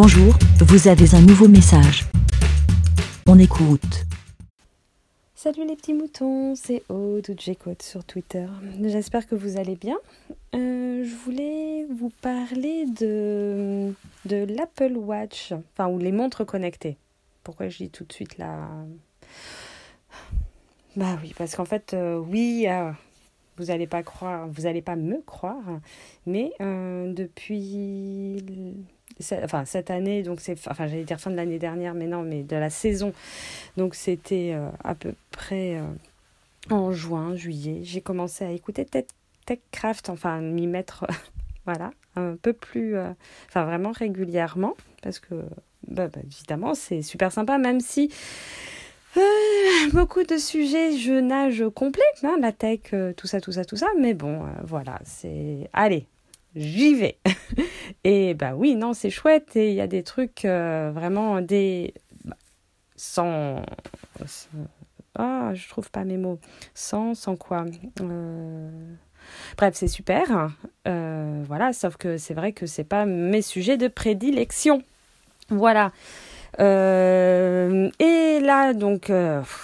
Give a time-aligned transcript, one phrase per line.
[0.00, 2.04] Bonjour, vous avez un nouveau message.
[3.26, 4.06] On écoute.
[5.34, 8.46] Salut les petits moutons, c'est Aude ou J-Code sur Twitter.
[8.80, 9.98] J'espère que vous allez bien.
[10.54, 13.92] Euh, je voulais vous parler de,
[14.24, 16.96] de l'Apple Watch, enfin, ou les montres connectées.
[17.42, 18.68] Pourquoi je dis tout de suite là
[20.94, 22.92] Bah oui, parce qu'en fait, euh, oui, euh,
[23.56, 25.80] vous n'allez pas croire, vous n'allez pas me croire,
[26.24, 28.76] mais depuis
[29.44, 32.42] enfin cette année, donc c'est, enfin j'allais dire fin de l'année dernière, mais non, mais
[32.42, 33.12] de la saison.
[33.76, 37.80] Donc c'était euh, à peu près euh, en juin, juillet.
[37.82, 38.86] J'ai commencé à écouter
[39.46, 41.06] TechCraft, enfin m'y mettre,
[41.66, 43.10] voilà, un peu plus, euh,
[43.48, 45.34] enfin vraiment régulièrement, parce que
[45.86, 48.12] bah, bah, évidemment c'est super sympa, même si
[49.92, 53.88] beaucoup de sujets, je nage complet, hein, la tech, tout ça, tout ça, tout ça,
[53.98, 56.06] mais bon, voilà, c'est, allez,
[56.54, 57.18] j'y vais.
[58.04, 61.94] et bah oui, non, c'est chouette et il y a des trucs euh, vraiment des
[62.24, 62.36] bah,
[62.96, 63.62] sans,
[65.14, 66.38] ah, je trouve pas mes mots.
[66.74, 67.64] Sans sans quoi.
[68.00, 68.70] Euh,
[69.56, 70.50] bref, c'est super.
[70.86, 74.82] Euh, voilà, sauf que c'est vrai que c'est pas mes sujets de prédilection.
[75.50, 75.92] Voilà.
[76.58, 79.12] et là, donc,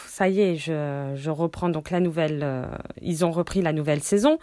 [0.07, 2.67] ça y est, je, je, reprends donc la nouvelle.
[3.03, 4.39] ils ont repris la nouvelle saison.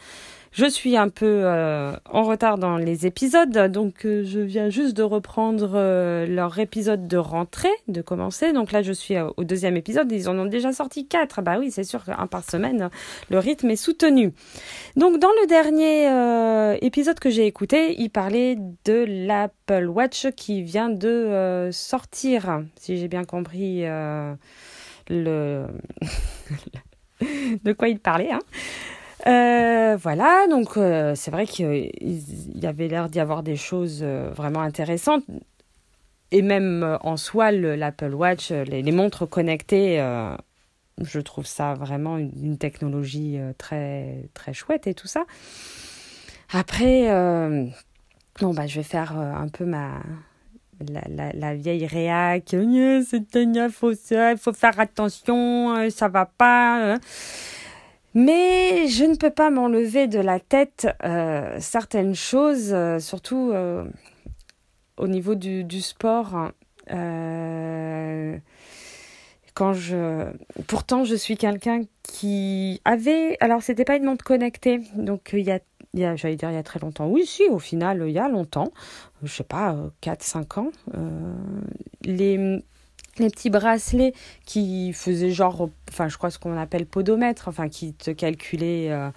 [0.53, 4.97] Je suis un peu euh, en retard dans les épisodes, donc euh, je viens juste
[4.97, 8.51] de reprendre euh, leur épisode de rentrée, de commencer.
[8.51, 10.11] Donc là, je suis au deuxième épisode.
[10.11, 11.41] Ils en ont déjà sorti quatre.
[11.41, 12.89] Bah oui, c'est sûr qu'un par semaine,
[13.29, 14.33] le rythme est soutenu.
[14.97, 20.89] Donc dans le dernier épisode que j'ai écouté, il parlait de l'Apple Watch qui vient
[20.89, 23.83] de sortir, si j'ai bien compris
[25.09, 25.65] le
[27.63, 28.31] de quoi il parlait.
[28.31, 28.39] Hein.
[29.27, 31.91] Euh, voilà, donc euh, c'est vrai qu'il
[32.55, 35.23] y avait l'air d'y avoir des choses euh, vraiment intéressantes.
[36.31, 39.97] Et même en soi, l'Apple Watch, les, montres connectées,
[41.01, 45.25] je trouve ça vraiment une, technologie très, très chouette et tout ça.
[46.53, 47.09] Après,
[48.39, 50.01] bon, bah, je vais faire un peu ma,
[50.79, 52.57] la, vieille réac, c'est
[53.33, 53.91] il faut,
[54.37, 56.97] faut faire attention, ça va pas.
[58.13, 63.85] Mais je ne peux pas m'enlever de la tête euh, certaines choses, euh, surtout euh,
[64.97, 66.51] au niveau du, sport.
[69.53, 70.31] Quand je,
[70.67, 75.51] pourtant, je suis quelqu'un qui avait, alors c'était pas une montre connectée, donc il y
[75.51, 75.59] a,
[75.93, 77.07] y a j'allais dire il y a très longtemps.
[77.07, 78.71] Oui, si, au final, il y a longtemps,
[79.23, 80.71] je sais pas, 4-5 ans.
[82.03, 82.61] les
[83.17, 84.13] les petits bracelets
[84.45, 89.09] qui faisaient genre, enfin je crois ce qu'on appelle podomètre, enfin qui te calculaient euh,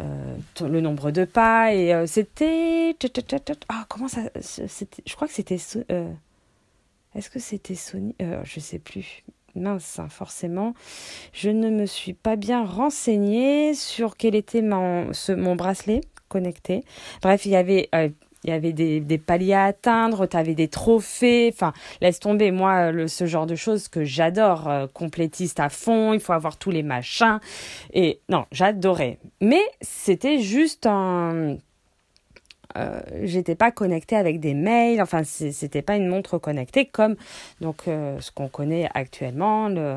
[0.00, 2.96] euh, le nombre de pas et euh, c'était,
[3.68, 5.56] ah comment ça, je crois que c'était,
[7.14, 8.14] est-ce que c'était Sony,
[8.44, 9.24] je sais plus.
[9.56, 10.74] Mince, hein, forcément,
[11.32, 15.12] je ne me suis pas bien renseignée sur quel était mon
[15.54, 16.82] bracelet connecté.
[17.22, 17.88] Bref, il y avait
[18.44, 22.92] il y avait des, paliers à atteindre, tu avais des trophées, enfin, laisse tomber, moi,
[22.92, 26.70] le, ce genre de choses que j'adore, euh, complétiste à fond, il faut avoir tous
[26.70, 27.40] les machins,
[27.92, 29.18] et non, j'adorais.
[29.40, 31.56] Mais c'était juste un
[32.76, 37.16] euh, j'étais pas connectée avec des mails, enfin c'était pas une montre connectée comme
[37.60, 39.96] donc euh, ce qu'on connaît actuellement, le,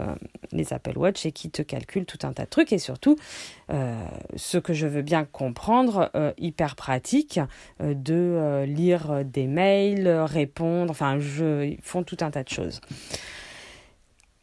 [0.52, 3.16] les Apple Watch et qui te calculent tout un tas de trucs et surtout
[3.72, 3.96] euh,
[4.36, 7.40] ce que je veux bien comprendre, hyper pratique
[7.80, 12.82] de lire des mails, répondre, enfin je, ils font tout un tas de choses.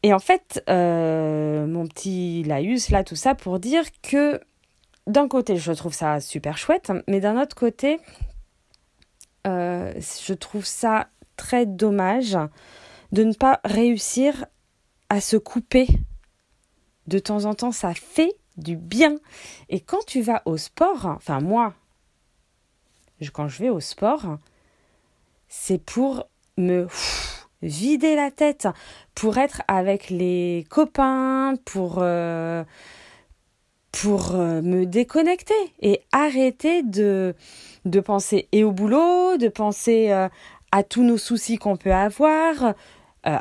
[0.02, 4.40] Et en fait, mon petit laïus là, tout ça pour dire que
[5.06, 8.00] d'un côté, je trouve ça super chouette, mais d'un autre côté,
[9.46, 12.38] euh, je trouve ça très dommage
[13.12, 14.46] de ne pas réussir
[15.08, 15.86] à se couper.
[17.06, 19.16] De temps en temps, ça fait du bien.
[19.68, 21.74] Et quand tu vas au sport, enfin moi,
[23.32, 24.38] quand je vais au sport,
[25.48, 26.86] c'est pour me
[27.62, 28.68] vider la tête,
[29.14, 31.98] pour être avec les copains, pour...
[31.98, 32.64] Euh,
[34.00, 37.34] pour euh, me déconnecter et arrêter de,
[37.84, 40.28] de penser et au boulot, de penser euh,
[40.72, 42.74] à tous nos soucis qu'on peut avoir.
[43.26, 43.38] Euh,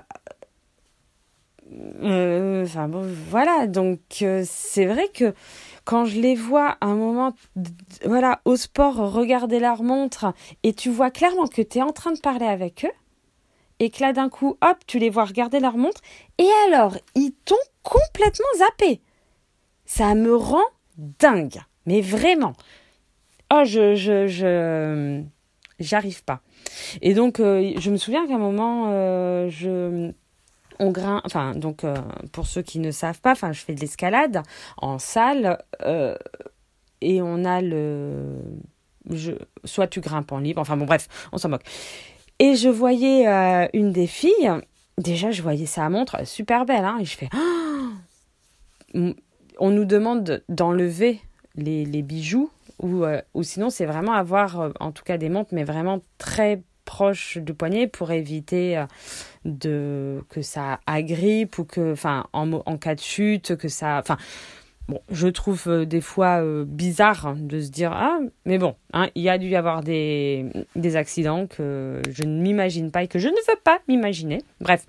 [2.64, 5.34] enfin bon, voilà, donc c'est vrai que
[5.86, 7.34] quand je les vois à un moment,
[8.06, 12.12] voilà, au sport, regarder leur montre, et tu vois clairement que tu es en train
[12.12, 12.94] de parler avec eux,
[13.80, 16.02] et que là d'un coup, hop, tu les vois regarder leur montre,
[16.38, 19.02] et alors, ils t'ont complètement zappé.
[19.96, 20.66] Ça me rend
[20.98, 21.62] dingue.
[21.86, 22.54] Mais vraiment.
[23.54, 25.22] Oh, je, je,
[25.80, 26.42] j'arrive pas.
[27.04, 28.90] Et donc, je me souviens qu'à un moment,
[29.50, 30.12] je
[30.80, 31.86] on grimpe, enfin donc
[32.32, 34.42] pour ceux qui ne savent pas, enfin je fais de l'escalade
[34.78, 35.60] en salle
[37.02, 38.40] et on a le,
[39.12, 41.66] je, soit tu grimpes en libre, enfin bon bref, on s'en moque.
[42.40, 43.28] Et je voyais
[43.74, 44.52] une des filles,
[44.98, 47.30] déjà je voyais sa montre super belle, hein, et je fais,
[49.60, 51.22] on nous demande d'enlever
[51.56, 55.54] les, bijoux ou, euh, ou sinon c'est vraiment avoir euh, en tout cas des montres
[55.54, 58.86] mais vraiment très proches du poignet pour éviter euh,
[59.46, 64.18] de que ça agrippe ou que enfin en, en cas de chute que ça enfin
[64.90, 69.08] Bon, je trouve euh, des fois euh, bizarre de se dire ah mais bon hein,
[69.16, 70.46] il y a dû y avoir des,
[70.76, 74.40] des accidents que je ne m'imagine pas et que je ne veux pas m'imaginer.
[74.60, 74.86] Bref.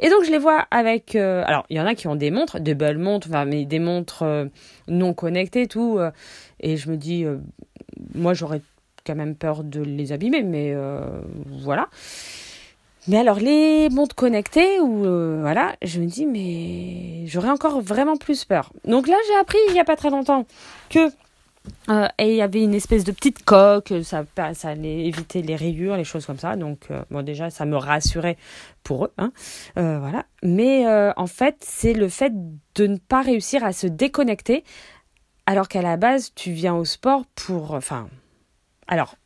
[0.00, 2.30] Et donc je les vois avec euh, alors il y en a qui ont des
[2.30, 4.24] montres de belles montres enfin, mais des montres
[4.86, 5.98] non connectées tout
[6.60, 7.24] et je me dis
[8.14, 8.60] moi j'aurais
[9.04, 10.72] quand même peur de les abîmer mais
[11.46, 11.88] voilà
[13.08, 18.16] mais alors, les montres connectées, ou euh, voilà, je me dis, mais j'aurais encore vraiment
[18.16, 18.72] plus peur.
[18.84, 20.46] Donc là, j'ai appris il n'y a pas très longtemps
[20.88, 21.10] que
[21.90, 24.24] euh, il y avait une espèce de petite coque, ça,
[24.62, 26.54] allait éviter les rayures, les choses comme ça.
[26.54, 28.36] Donc, euh, bon, déjà, ça me rassurait
[28.84, 29.12] pour eux.
[29.18, 29.32] Hein.
[29.74, 30.24] voilà.
[30.44, 32.32] Mais en fait, c'est le fait
[32.76, 34.62] de ne pas réussir à se déconnecter,
[35.46, 37.72] alors qu'à la base, tu viens au sport pour.
[37.72, 38.08] Enfin.
[38.86, 39.16] Alors,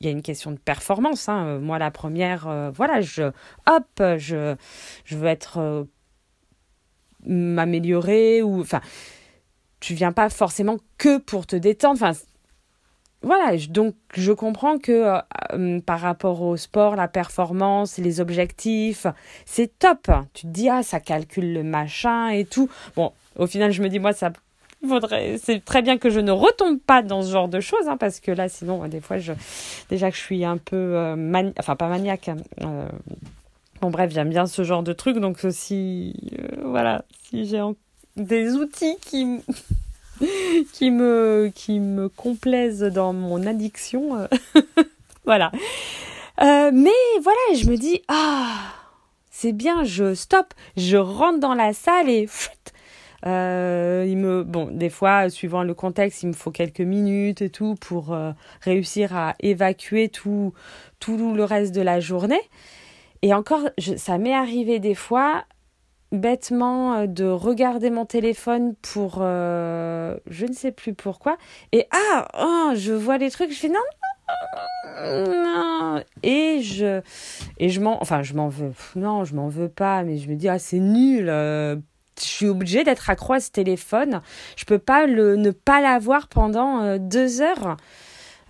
[0.00, 1.28] il y a une question de performance.
[1.28, 1.46] Hein.
[1.46, 3.24] Euh, moi, la première, euh, voilà, je,
[3.66, 4.54] hop, je,
[5.04, 5.84] je veux être euh,
[7.24, 8.80] m'améliorer ou, enfin,
[9.80, 12.00] tu viens pas forcément que pour te détendre.
[12.02, 12.18] Enfin,
[13.22, 15.20] voilà, donc je comprends que
[15.80, 19.06] par rapport au sport, la performance, les objectifs,
[19.46, 20.10] c'est top.
[20.32, 22.70] Tu te dis, ah, ça calcule le machin et tout.
[22.94, 24.30] Bon, au final, je me dis, moi, ça
[24.84, 27.96] faudrait, c'est très bien que je ne retombe pas dans ce genre de choses, hein,
[27.96, 29.32] parce que là, sinon, des fois, je,
[29.88, 32.28] déjà que je suis un peu, euh, enfin pas maniaque.
[32.28, 32.88] Hein, euh,
[33.80, 37.62] bon bref, j'aime bien ce genre de truc, donc si, euh, voilà, si j'ai
[38.16, 39.40] des outils qui,
[40.72, 44.28] qui me, qui me complaisent dans mon addiction,
[45.24, 45.52] voilà.
[46.40, 46.90] mais
[47.22, 48.58] voilà, je me dis ah,
[49.30, 52.26] c'est bien, je stoppe, je rentre dans la salle et
[53.26, 57.50] euh, il me, bon, des fois, suivant le contexte, il me faut quelques minutes et
[57.50, 60.52] tout pour euh, réussir à évacuer tout,
[61.00, 62.40] tout le reste de la journée.
[63.22, 65.44] Et encore, ça m'est arrivé des fois,
[66.12, 71.36] bêtement, euh, de regarder mon téléphone pour, je ne sais plus pourquoi,
[71.72, 73.80] et ah, oh, je vois les trucs, je fais non,
[75.00, 77.00] non, et je
[77.58, 80.34] et je m'en enfin je m'en veux non je m'en veux pas mais je me
[80.34, 81.30] dis ah c'est nul
[82.20, 84.22] je suis obligée d'être accro à ce téléphone.
[84.56, 87.76] Je peux pas le, ne pas l'avoir pendant euh, deux heures.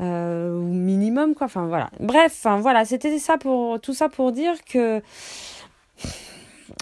[0.01, 4.63] Euh, au minimum quoi enfin voilà bref voilà c'était ça pour tout ça pour dire
[4.67, 5.01] que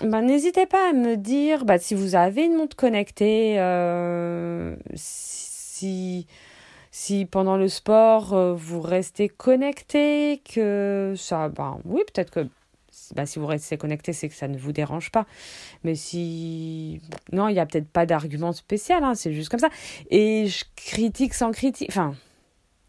[0.02, 6.26] ben, n'hésitez pas à me dire bah, si vous avez une montre connectée euh, si
[6.90, 12.48] si pendant le sport vous restez connecté que ça ben oui peut-être que
[13.14, 15.26] bah, si vous restez connecté, c'est que ça ne vous dérange pas.
[15.82, 17.00] Mais si.
[17.32, 19.70] Non, il n'y a peut-être pas d'argument spécial, hein, c'est juste comme ça.
[20.10, 21.88] Et je critique sans critique.
[21.90, 22.14] Enfin,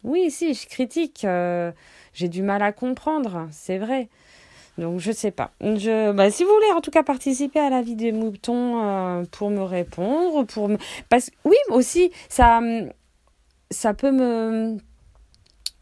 [0.04, 1.24] oui, si, je critique.
[1.24, 1.72] Euh,
[2.12, 4.08] j'ai du mal à comprendre, c'est vrai.
[4.78, 5.52] Donc, je sais pas.
[5.60, 9.24] Je, bah, si vous voulez en tout cas participer à la vie des moutons euh,
[9.30, 10.76] pour me répondre, pour me.
[11.08, 12.60] Parce oui, aussi, ça,
[13.70, 14.76] ça peut me.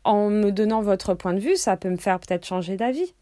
[0.04, 3.14] En me donnant votre point de vue, ça peut me faire peut-être changer d'avis.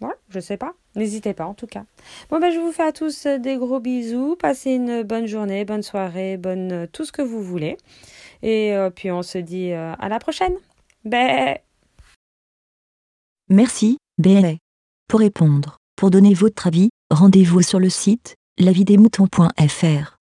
[0.00, 0.74] Ouais, je sais pas.
[0.94, 1.84] N'hésitez pas en tout cas.
[2.30, 4.36] Bon ben je vous fais à tous euh, des gros bisous.
[4.36, 7.76] Passez une bonne journée, bonne soirée, bonne euh, tout ce que vous voulez.
[8.42, 10.54] Et euh, puis on se dit à la prochaine.
[13.48, 14.58] Merci, Bé.
[15.08, 20.17] Pour répondre, pour donner votre avis, rendez-vous sur le site lavidemouton.fr.